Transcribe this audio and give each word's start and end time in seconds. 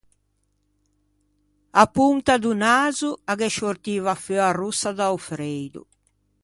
A 1.83 1.85
ponta 1.97 2.33
do 2.43 2.51
naso 2.65 3.09
a 3.31 3.33
ghe 3.39 3.49
sciortiva 3.53 4.13
feua 4.25 4.49
rossa 4.61 4.89
da-o 4.99 5.17
freido. 5.29 5.81